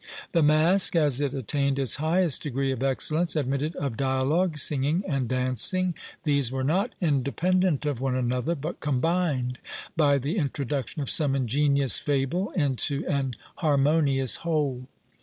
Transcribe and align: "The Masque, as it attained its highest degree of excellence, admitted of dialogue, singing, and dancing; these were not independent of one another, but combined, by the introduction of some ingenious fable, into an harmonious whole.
"The 0.31 0.41
Masque, 0.41 0.95
as 0.95 1.21
it 1.21 1.35
attained 1.35 1.77
its 1.77 1.97
highest 1.97 2.41
degree 2.41 2.71
of 2.71 2.81
excellence, 2.81 3.35
admitted 3.35 3.75
of 3.75 3.97
dialogue, 3.97 4.57
singing, 4.57 5.03
and 5.07 5.27
dancing; 5.27 5.93
these 6.23 6.51
were 6.51 6.63
not 6.63 6.93
independent 7.01 7.85
of 7.85 8.01
one 8.01 8.15
another, 8.15 8.55
but 8.55 8.79
combined, 8.79 9.59
by 9.95 10.17
the 10.17 10.37
introduction 10.39 11.03
of 11.03 11.09
some 11.11 11.35
ingenious 11.35 11.99
fable, 11.99 12.49
into 12.53 13.05
an 13.05 13.35
harmonious 13.57 14.37
whole. 14.37 14.87